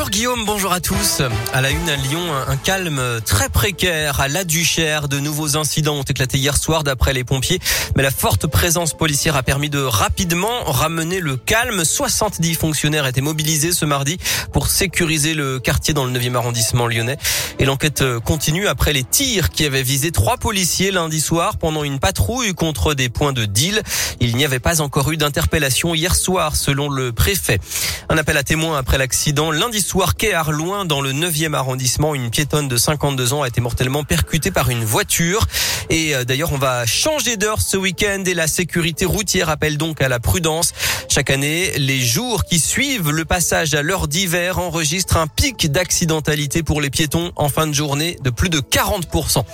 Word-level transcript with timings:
Bonjour 0.00 0.12
Guillaume, 0.12 0.46
bonjour 0.46 0.72
à 0.72 0.80
tous. 0.80 1.20
À 1.52 1.60
la 1.60 1.68
une 1.68 1.90
à 1.90 1.94
Lyon, 1.94 2.22
un 2.48 2.56
calme 2.56 3.20
très 3.22 3.50
précaire 3.50 4.18
à 4.20 4.28
la 4.28 4.44
Duchère. 4.44 5.08
De 5.08 5.20
nouveaux 5.20 5.58
incidents 5.58 5.96
ont 5.96 6.04
éclaté 6.04 6.38
hier 6.38 6.56
soir 6.56 6.84
d'après 6.84 7.12
les 7.12 7.22
pompiers, 7.22 7.58
mais 7.96 8.02
la 8.02 8.10
forte 8.10 8.46
présence 8.46 8.94
policière 8.94 9.36
a 9.36 9.42
permis 9.42 9.68
de 9.68 9.78
rapidement 9.78 10.64
ramener 10.64 11.20
le 11.20 11.36
calme. 11.36 11.84
70 11.84 12.54
fonctionnaires 12.54 13.06
étaient 13.06 13.20
mobilisés 13.20 13.72
ce 13.72 13.84
mardi 13.84 14.16
pour 14.54 14.68
sécuriser 14.68 15.34
le 15.34 15.60
quartier 15.60 15.92
dans 15.92 16.06
le 16.06 16.18
9e 16.18 16.34
arrondissement 16.34 16.86
lyonnais. 16.86 17.18
Et 17.58 17.66
l'enquête 17.66 18.02
continue 18.24 18.68
après 18.68 18.94
les 18.94 19.04
tirs 19.04 19.50
qui 19.50 19.66
avaient 19.66 19.82
visé 19.82 20.12
trois 20.12 20.38
policiers 20.38 20.92
lundi 20.92 21.20
soir 21.20 21.58
pendant 21.58 21.84
une 21.84 21.98
patrouille 21.98 22.54
contre 22.54 22.94
des 22.94 23.10
points 23.10 23.34
de 23.34 23.44
deal. 23.44 23.82
Il 24.18 24.34
n'y 24.36 24.46
avait 24.46 24.60
pas 24.60 24.80
encore 24.80 25.12
eu 25.12 25.18
d'interpellation 25.18 25.94
hier 25.94 26.14
soir 26.14 26.56
selon 26.56 26.88
le 26.88 27.12
préfet. 27.12 27.58
Un 28.08 28.16
appel 28.16 28.38
à 28.38 28.42
témoins 28.42 28.78
après 28.78 28.96
l'accident 28.96 29.50
lundi 29.50 29.82
soir 29.82 29.89
quai 30.16 30.32
Arloin 30.32 30.84
dans 30.84 31.00
le 31.00 31.12
9e 31.12 31.54
arrondissement. 31.54 32.14
Une 32.14 32.30
piétonne 32.30 32.68
de 32.68 32.76
52 32.76 33.32
ans 33.32 33.42
a 33.42 33.48
été 33.48 33.60
mortellement 33.60 34.04
percutée 34.04 34.50
par 34.50 34.70
une 34.70 34.84
voiture. 34.84 35.46
Et 35.88 36.14
euh, 36.14 36.24
d'ailleurs, 36.24 36.52
on 36.52 36.58
va 36.58 36.86
changer 36.86 37.36
d'heure 37.36 37.60
ce 37.60 37.76
week-end 37.76 38.22
et 38.26 38.34
la 38.34 38.46
sécurité 38.46 39.04
routière 39.04 39.48
appelle 39.48 39.78
donc 39.78 40.00
à 40.00 40.08
la 40.08 40.20
prudence. 40.20 40.72
Chaque 41.08 41.30
année, 41.30 41.72
les 41.76 42.00
jours 42.00 42.44
qui 42.44 42.58
suivent 42.58 43.10
le 43.10 43.24
passage 43.24 43.74
à 43.74 43.82
l'heure 43.82 44.06
d'hiver 44.06 44.58
enregistrent 44.58 45.16
un 45.16 45.26
pic 45.26 45.70
d'accidentalité 45.70 46.62
pour 46.62 46.80
les 46.80 46.90
piétons 46.90 47.32
en 47.36 47.48
fin 47.48 47.66
de 47.66 47.72
journée 47.72 48.16
de 48.22 48.30
plus 48.30 48.48
de 48.48 48.60
40%. 48.60 49.44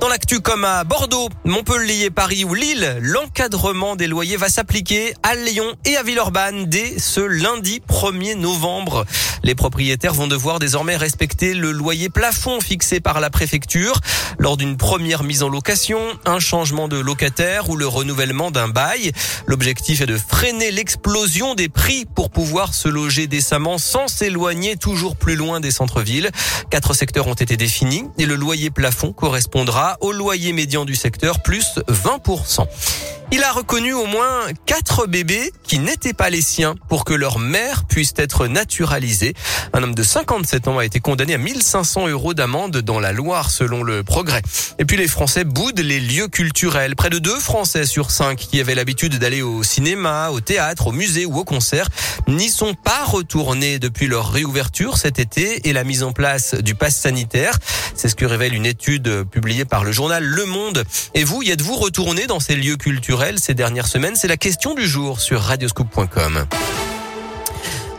Dans 0.00 0.08
l'actu 0.08 0.40
comme 0.40 0.66
à 0.66 0.84
Bordeaux, 0.84 1.30
Montpellier, 1.44 2.10
Paris 2.10 2.44
ou 2.44 2.52
Lille, 2.52 2.98
l'encadrement 3.00 3.96
des 3.96 4.06
loyers 4.06 4.36
va 4.36 4.50
s'appliquer 4.50 5.14
à 5.22 5.34
Lyon 5.34 5.74
et 5.86 5.96
à 5.96 6.02
Villeurbanne 6.02 6.66
dès 6.66 6.98
ce 6.98 7.20
lundi 7.20 7.80
1er 7.88 8.34
novembre. 8.36 9.06
Les 9.42 9.54
propriétaires 9.54 10.12
vont 10.12 10.26
devoir 10.26 10.58
désormais 10.58 10.96
respecter 10.96 11.54
le 11.54 11.72
loyer 11.72 12.10
plafond 12.10 12.60
fixé 12.60 13.00
par 13.00 13.20
la 13.20 13.30
préfecture 13.30 14.00
lors 14.38 14.58
d'une 14.58 14.76
première 14.76 15.22
mise 15.22 15.42
en 15.42 15.48
location, 15.48 16.00
un 16.26 16.40
changement 16.40 16.88
de 16.88 16.98
locataire 16.98 17.70
ou 17.70 17.76
le 17.76 17.86
renouvellement 17.86 18.50
d'un 18.50 18.68
bail. 18.68 19.12
L'objectif 19.46 20.02
est 20.02 20.06
de 20.06 20.18
freiner 20.18 20.72
l'explosion 20.72 21.54
des 21.54 21.70
prix 21.70 22.04
pour 22.04 22.30
pouvoir 22.30 22.74
se 22.74 22.88
loger 22.88 23.28
décemment 23.28 23.78
sans 23.78 24.08
s'éloigner 24.08 24.76
toujours 24.76 25.16
plus 25.16 25.36
loin 25.36 25.60
des 25.60 25.70
centres-villes. 25.70 26.30
Quatre 26.70 26.92
secteurs 26.92 27.28
ont 27.28 27.34
été 27.34 27.56
définis 27.56 28.04
et 28.18 28.26
le 28.26 28.34
loyer 28.34 28.70
plafond 28.70 29.12
correspondra 29.12 29.85
au 30.00 30.12
loyer 30.12 30.52
médian 30.52 30.84
du 30.84 30.94
secteur 30.94 31.42
plus 31.42 31.78
20%. 31.88 32.66
Il 33.32 33.42
a 33.42 33.50
reconnu 33.50 33.92
au 33.92 34.06
moins 34.06 34.46
quatre 34.66 35.08
bébés 35.08 35.52
qui 35.64 35.80
n'étaient 35.80 36.12
pas 36.12 36.30
les 36.30 36.40
siens 36.40 36.76
pour 36.88 37.04
que 37.04 37.12
leur 37.12 37.40
mère 37.40 37.84
puisse 37.84 38.14
être 38.16 38.46
naturalisée. 38.46 39.34
Un 39.72 39.82
homme 39.82 39.96
de 39.96 40.02
57 40.04 40.68
ans 40.68 40.78
a 40.78 40.84
été 40.84 41.00
condamné 41.00 41.34
à 41.34 41.38
1500 41.38 42.06
euros 42.06 42.34
d'amende 42.34 42.76
dans 42.76 43.00
la 43.00 43.12
Loire 43.12 43.50
selon 43.50 43.82
le 43.82 44.04
progrès. 44.04 44.42
Et 44.78 44.84
puis 44.84 44.96
les 44.96 45.08
Français 45.08 45.42
boudent 45.42 45.80
les 45.80 45.98
lieux 45.98 46.28
culturels. 46.28 46.94
Près 46.94 47.10
de 47.10 47.18
deux 47.18 47.38
Français 47.40 47.84
sur 47.84 48.12
cinq 48.12 48.38
qui 48.38 48.60
avaient 48.60 48.76
l'habitude 48.76 49.18
d'aller 49.18 49.42
au 49.42 49.64
cinéma, 49.64 50.30
au 50.30 50.40
théâtre, 50.40 50.86
au 50.86 50.92
musée 50.92 51.26
ou 51.26 51.36
au 51.36 51.44
concert 51.44 51.88
n'y 52.28 52.48
sont 52.48 52.74
pas 52.74 53.04
retournés 53.04 53.80
depuis 53.80 54.06
leur 54.06 54.30
réouverture 54.30 54.98
cet 54.98 55.18
été 55.18 55.68
et 55.68 55.72
la 55.72 55.82
mise 55.82 56.04
en 56.04 56.12
place 56.12 56.54
du 56.54 56.76
pass 56.76 56.94
sanitaire. 56.94 57.58
C'est 57.96 58.08
ce 58.08 58.14
que 58.14 58.24
révèle 58.24 58.54
une 58.54 58.66
étude 58.66 59.24
publiée 59.24 59.64
par 59.64 59.75
le 59.84 59.92
journal 59.92 60.24
Le 60.24 60.44
Monde. 60.44 60.84
Et 61.14 61.24
vous, 61.24 61.42
y 61.42 61.50
êtes-vous 61.50 61.76
retourné 61.76 62.26
dans 62.26 62.40
ces 62.40 62.56
lieux 62.56 62.76
culturels 62.76 63.38
ces 63.38 63.54
dernières 63.54 63.88
semaines? 63.88 64.16
C'est 64.16 64.28
la 64.28 64.36
question 64.36 64.74
du 64.74 64.86
jour 64.86 65.20
sur 65.20 65.40
radioscoop.com. 65.40 66.46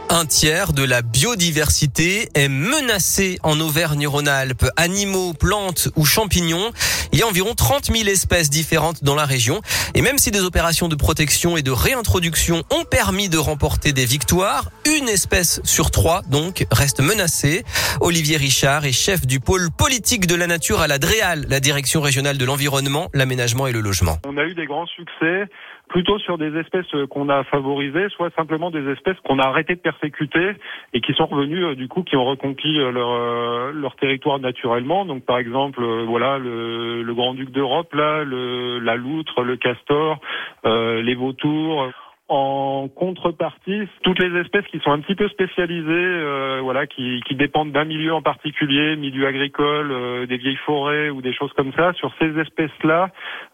Un 0.10 0.26
tiers 0.26 0.72
de 0.72 0.84
la 0.86 1.02
biodiversité 1.02 2.30
est 2.34 2.48
menacé 2.48 3.40
en 3.44 3.60
Auvergne-Rhône-Alpes. 3.60 4.66
Animaux, 4.78 5.34
plantes 5.34 5.90
ou 5.98 6.06
champignons. 6.06 6.72
Il 7.12 7.20
y 7.20 7.24
a 7.24 7.28
environ 7.28 7.54
30 7.54 7.88
000 7.88 8.08
espèces 8.08 8.50
différentes 8.50 9.04
dans 9.04 9.16
la 9.16 9.26
région. 9.26 9.62
Et 9.96 10.02
même 10.02 10.18
si 10.18 10.32
des 10.32 10.42
opérations 10.42 10.88
de 10.88 10.96
protection 10.96 11.58
et 11.58 11.62
de 11.62 11.72
réintroduction 11.72 12.64
ont 12.72 12.86
permis 12.86 13.28
de 13.28 13.38
remporter 13.38 13.92
des 13.92 14.06
victoires, 14.06 14.70
une 14.86 15.10
espèce 15.10 15.60
sur 15.66 15.92
trois, 15.92 16.22
donc, 16.30 16.66
reste 16.72 17.02
menacée. 17.02 17.66
Olivier 18.00 18.38
Richard 18.38 18.86
est 18.86 18.94
chef 18.94 19.28
du 19.28 19.42
pôle 19.42 19.70
politique 19.78 20.26
de 20.26 20.36
la 20.36 20.48
nature 20.48 20.80
à 20.80 20.88
la 20.88 21.00
DREAL, 21.00 21.48
la 21.50 21.60
direction 21.60 22.00
régionale 22.00 22.38
de 22.38 22.46
l'environnement, 22.46 23.10
l'aménagement 23.14 23.68
et 23.68 23.74
le 23.74 23.82
logement. 23.82 24.20
On 24.26 24.38
a 24.38 24.44
eu 24.46 24.54
des 24.54 24.68
grands 24.68 24.88
succès 24.88 25.50
plutôt 25.90 26.20
sur 26.20 26.38
des 26.38 26.56
espèces 26.58 26.86
qu'on 27.10 27.30
a 27.30 27.44
favorisées, 27.46 28.10
soit 28.10 28.34
simplement 28.36 28.72
des 28.72 28.88
espèces 28.92 29.18
qu'on 29.24 29.40
a 29.40 29.44
arrêté 29.44 29.76
de 29.76 29.80
persécuter 29.80 30.52
et 30.94 31.02
qui 31.02 31.14
sont 31.14 31.26
revenues 31.26 31.66
euh, 31.66 31.76
du 31.76 31.88
coup, 31.88 32.04
qui 32.04 32.16
ont 32.16 32.26
reconquis 32.26 32.80
euh, 32.80 32.92
leur, 32.92 33.12
euh, 33.12 33.72
leur 33.74 33.96
territoire 33.96 34.40
naturellement. 34.40 35.06
Donc 35.06 35.26
par 35.26 35.38
exemple, 35.38 35.84
voilà 36.06 36.38
le, 36.38 37.04
le 37.04 37.14
grand 37.14 37.34
duc 37.34 37.52
d'Europe, 37.52 37.94
là, 37.94 38.24
le, 38.24 38.80
la 38.80 38.96
loutre, 38.96 39.42
le 39.44 39.58
castor, 39.58 40.20
euh, 40.66 41.02
les 41.02 41.16
vautours. 41.16 41.90
En 42.30 42.90
contrepartie, 42.94 43.88
toutes 44.04 44.20
les 44.20 44.38
espèces 44.42 44.66
qui 44.68 44.80
sont 44.80 44.92
un 44.92 45.00
petit 45.00 45.16
peu 45.16 45.30
spécialisées, 45.30 45.86
euh, 45.88 46.60
voilà, 46.62 46.86
qui, 46.86 47.22
dépendent 47.32 47.72
d'un 47.72 47.86
milieu 47.86 48.14
en 48.14 48.22
particulier, 48.22 48.98
milieu 48.98 49.28
agricole, 49.28 49.92
euh, 49.92 50.26
des 50.26 50.36
vieilles 50.36 50.60
forêts 50.66 51.10
ou 51.10 51.22
des 51.22 51.32
choses 51.32 51.54
comme 51.54 51.72
ça, 51.72 51.94
sur 51.94 52.14
ces 52.20 52.38
espèces-là, 52.38 53.12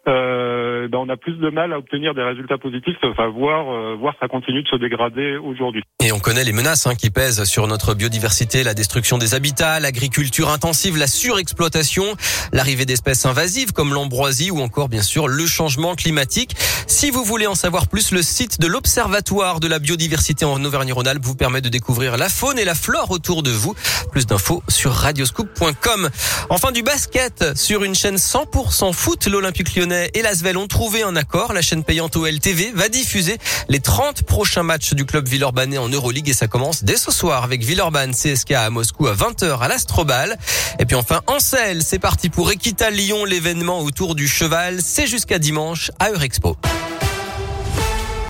euh, 0.07 0.87
ben 0.87 0.97
on 0.97 1.09
a 1.09 1.17
plus 1.17 1.37
de 1.37 1.49
mal 1.49 1.71
à 1.71 1.77
obtenir 1.77 2.15
des 2.15 2.23
résultats 2.23 2.57
positifs, 2.57 2.97
enfin 3.03 3.27
voir, 3.27 3.95
voir 3.97 4.15
ça 4.19 4.27
continue 4.27 4.63
de 4.63 4.67
se 4.67 4.77
dégrader 4.77 5.37
aujourd'hui. 5.37 5.83
Et 6.05 6.11
on 6.11 6.19
connaît 6.19 6.43
les 6.43 6.51
menaces 6.51 6.85
hein, 6.85 6.95
qui 6.95 7.09
pèsent 7.09 7.45
sur 7.45 7.65
notre 7.65 7.93
biodiversité, 7.93 8.61
la 8.63 8.73
destruction 8.73 9.17
des 9.17 9.35
habitats, 9.35 9.79
l'agriculture 9.79 10.49
intensive, 10.49 10.97
la 10.97 11.07
surexploitation, 11.07 12.17
l'arrivée 12.51 12.85
d'espèces 12.85 13.25
invasives 13.25 13.71
comme 13.71 13.93
l'ambroisie 13.93 14.51
ou 14.51 14.59
encore 14.59 14.89
bien 14.89 15.01
sûr 15.01 15.29
le 15.29 15.47
changement 15.47 15.95
climatique. 15.95 16.57
Si 16.87 17.09
vous 17.09 17.23
voulez 17.23 17.47
en 17.47 17.55
savoir 17.55 17.87
plus, 17.87 18.11
le 18.11 18.21
site 18.21 18.59
de 18.59 18.67
l'Observatoire 18.67 19.61
de 19.61 19.67
la 19.69 19.79
biodiversité 19.79 20.43
en 20.43 20.61
Auvergne-Rhône-Alpes 20.65 21.23
vous 21.23 21.35
permet 21.35 21.61
de 21.61 21.69
découvrir 21.69 22.17
la 22.17 22.27
faune 22.27 22.59
et 22.59 22.65
la 22.65 22.75
flore 22.75 23.11
autour 23.11 23.41
de 23.41 23.51
vous. 23.51 23.73
Plus 24.11 24.25
d'infos 24.25 24.61
sur 24.67 24.91
radioscoop.com. 24.91 26.09
Enfin 26.49 26.73
du 26.73 26.83
basket 26.83 27.57
sur 27.57 27.85
une 27.85 27.95
chaîne 27.95 28.17
100% 28.17 28.91
foot, 28.91 29.25
l'Olympique 29.27 29.73
lyonnais 29.73 30.11
et 30.15 30.21
l'Asvel 30.21 30.57
ont 30.57 30.67
trouvé 30.67 31.01
un 31.01 31.15
accord. 31.15 31.53
La 31.53 31.61
chaîne 31.61 31.85
payante 31.85 32.17
OLTV 32.17 32.73
va 32.75 32.89
diffuser 32.89 33.37
les 33.69 33.79
30 33.79 34.23
prochains 34.23 34.63
matchs 34.63 34.93
du 34.93 35.05
club 35.05 35.29
villeurbanais 35.29 35.77
en 35.77 35.92
Euroleague 35.93 36.29
et 36.29 36.33
ça 36.33 36.47
commence 36.47 36.83
dès 36.83 36.97
ce 36.97 37.11
soir 37.11 37.43
avec 37.43 37.63
Villeurbanne 37.63 38.13
CSK 38.13 38.51
à 38.51 38.69
Moscou 38.69 39.07
à 39.07 39.15
20h 39.15 39.59
à 39.59 39.67
l'Astrobal. 39.67 40.37
Et 40.79 40.85
puis 40.85 40.95
enfin 40.95 41.21
Ansel, 41.27 41.83
c'est 41.83 41.99
parti 41.99 42.29
pour 42.29 42.51
Equita 42.51 42.89
Lyon, 42.89 43.25
l'événement 43.25 43.81
autour 43.81 44.15
du 44.15 44.27
cheval. 44.27 44.79
C'est 44.81 45.07
jusqu'à 45.07 45.39
dimanche 45.39 45.91
à 45.99 46.11
Eurexpo. 46.11 46.57